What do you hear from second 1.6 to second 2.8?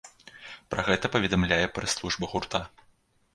прэс-служба гурта.